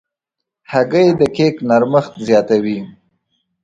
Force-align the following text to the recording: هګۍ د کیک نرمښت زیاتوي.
هګۍ 0.71 1.07
د 1.19 1.21
کیک 1.35 1.55
نرمښت 1.69 2.13
زیاتوي. 2.27 2.79